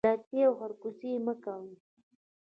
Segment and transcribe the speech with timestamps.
[0.05, 1.69] غلطي او خرکوسي مه کوئ